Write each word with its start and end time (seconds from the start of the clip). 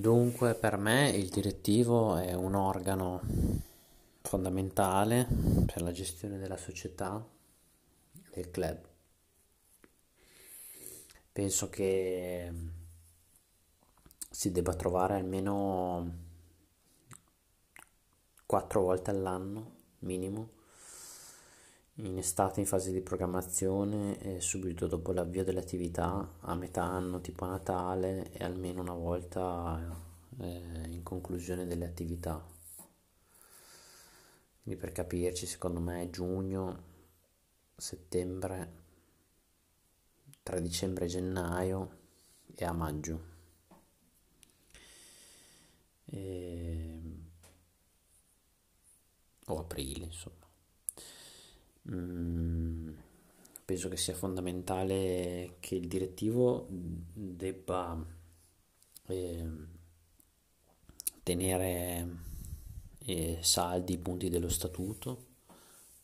Dunque, 0.00 0.54
per 0.54 0.78
me 0.78 1.10
il 1.10 1.28
direttivo 1.28 2.16
è 2.16 2.32
un 2.32 2.54
organo 2.54 3.20
fondamentale 4.22 5.28
per 5.66 5.82
la 5.82 5.92
gestione 5.92 6.38
della 6.38 6.56
società, 6.56 7.22
del 8.32 8.50
club. 8.50 8.78
Penso 11.30 11.68
che 11.68 12.50
si 14.30 14.50
debba 14.50 14.72
trovare 14.72 15.16
almeno 15.16 16.12
quattro 18.46 18.80
volte 18.80 19.10
all'anno, 19.10 19.74
minimo, 19.98 20.48
in 22.06 22.18
estate 22.18 22.60
in 22.60 22.66
fase 22.66 22.92
di 22.92 23.00
programmazione 23.00 24.18
e 24.20 24.40
subito 24.40 24.86
dopo 24.86 25.12
l'avvio 25.12 25.44
delle 25.44 25.60
attività 25.60 26.36
a 26.40 26.54
metà 26.54 26.84
anno 26.84 27.20
tipo 27.20 27.44
a 27.44 27.48
Natale 27.48 28.32
e 28.32 28.44
almeno 28.44 28.80
una 28.80 28.94
volta 28.94 29.78
eh, 30.38 30.86
in 30.88 31.02
conclusione 31.02 31.66
delle 31.66 31.84
attività. 31.84 32.42
Quindi 34.62 34.80
per 34.80 34.92
capirci, 34.92 35.46
secondo 35.46 35.80
me 35.80 36.02
è 36.02 36.10
giugno, 36.10 36.82
settembre, 37.76 38.78
tra 40.42 40.58
dicembre 40.60 41.06
e 41.06 41.08
gennaio 41.08 41.98
e 42.54 42.64
a 42.64 42.72
maggio. 42.72 43.28
E... 46.06 47.00
o 49.46 49.58
aprile, 49.58 50.04
insomma. 50.04 50.49
Mm, 51.92 52.90
penso 53.64 53.88
che 53.88 53.96
sia 53.96 54.14
fondamentale 54.14 55.56
che 55.58 55.74
il 55.74 55.88
direttivo 55.88 56.66
debba 56.68 58.04
eh, 59.06 59.48
tenere 61.24 62.08
eh, 63.06 63.38
saldi 63.40 63.94
i 63.94 63.98
punti 63.98 64.28
dello 64.28 64.48
statuto 64.48 65.26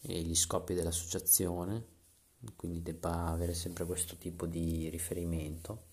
e 0.00 0.20
gli 0.22 0.34
scopi 0.34 0.74
dell'associazione, 0.74 1.84
quindi 2.56 2.82
debba 2.82 3.26
avere 3.26 3.52
sempre 3.54 3.84
questo 3.84 4.16
tipo 4.16 4.46
di 4.46 4.88
riferimento. 4.88 5.92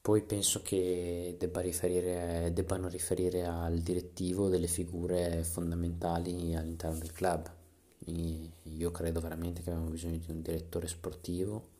Poi 0.00 0.22
penso 0.22 0.62
che 0.62 1.36
debba 1.38 1.60
riferire, 1.60 2.50
debbano 2.54 2.88
riferire 2.88 3.44
al 3.44 3.80
direttivo 3.80 4.48
delle 4.48 4.68
figure 4.68 5.42
fondamentali 5.42 6.54
all'interno 6.54 6.98
del 6.98 7.12
club 7.12 7.64
io 8.10 8.90
credo 8.90 9.20
veramente 9.20 9.62
che 9.62 9.70
abbiamo 9.70 9.90
bisogno 9.90 10.18
di 10.18 10.30
un 10.30 10.42
direttore 10.42 10.86
sportivo 10.86 11.74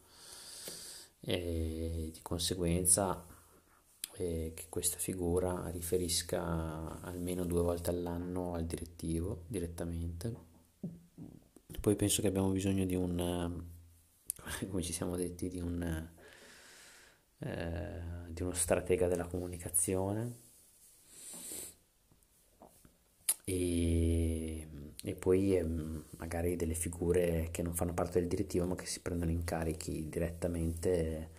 e 1.20 2.10
di 2.12 2.18
conseguenza 2.22 3.24
eh, 4.16 4.52
che 4.54 4.66
questa 4.68 4.96
figura 4.98 5.68
riferisca 5.70 7.00
almeno 7.02 7.44
due 7.44 7.62
volte 7.62 7.90
all'anno 7.90 8.54
al 8.54 8.64
direttivo 8.64 9.44
direttamente. 9.46 10.34
Poi 11.80 11.96
penso 11.96 12.22
che 12.22 12.28
abbiamo 12.28 12.50
bisogno 12.50 12.84
di 12.84 12.94
un, 12.94 13.64
come 14.68 14.82
ci 14.82 14.92
siamo 14.92 15.16
detti, 15.16 15.48
di, 15.48 15.60
un, 15.60 16.08
eh, 17.38 18.02
di 18.28 18.42
uno 18.42 18.52
stratega 18.52 19.06
della 19.08 19.26
comunicazione 19.26 20.44
e 23.44 24.05
e 25.06 25.14
poi 25.14 25.56
ehm, 25.56 26.02
magari 26.18 26.56
delle 26.56 26.74
figure 26.74 27.50
che 27.52 27.62
non 27.62 27.74
fanno 27.74 27.94
parte 27.94 28.18
del 28.18 28.28
direttivo 28.28 28.66
ma 28.66 28.74
che 28.74 28.86
si 28.86 28.98
prendono 28.98 29.30
incarichi 29.30 30.08
direttamente, 30.08 31.30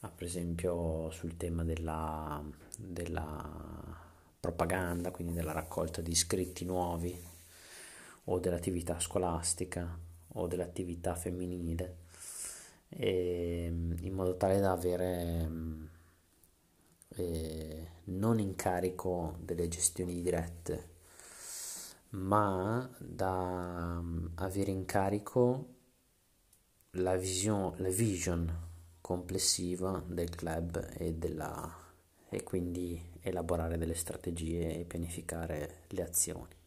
ah, 0.00 0.10
per 0.10 0.26
esempio 0.26 1.10
sul 1.10 1.38
tema 1.38 1.64
della, 1.64 2.44
della 2.76 3.98
propaganda, 4.38 5.10
quindi 5.12 5.32
della 5.32 5.52
raccolta 5.52 6.02
di 6.02 6.10
iscritti 6.10 6.66
nuovi 6.66 7.18
o 8.24 8.38
dell'attività 8.38 9.00
scolastica 9.00 9.98
o 10.34 10.46
dell'attività 10.46 11.14
femminile, 11.14 11.96
e, 12.90 13.64
ehm, 13.66 13.96
in 14.02 14.12
modo 14.12 14.36
tale 14.36 14.60
da 14.60 14.72
avere 14.72 15.50
eh, 17.16 17.88
non 18.04 18.38
incarico 18.38 19.36
delle 19.40 19.68
gestioni 19.68 20.20
dirette 20.20 20.89
ma 22.10 22.90
da 22.98 24.00
mm, 24.02 24.26
avere 24.36 24.70
in 24.70 24.84
carico 24.84 25.74
la 26.94 27.16
vision, 27.16 27.74
la 27.76 27.88
vision 27.88 28.68
complessiva 29.00 30.02
del 30.06 30.30
club 30.30 30.88
e, 30.96 31.14
della, 31.14 31.72
e 32.28 32.42
quindi 32.42 33.00
elaborare 33.20 33.78
delle 33.78 33.94
strategie 33.94 34.78
e 34.78 34.84
pianificare 34.84 35.84
le 35.88 36.02
azioni. 36.02 36.59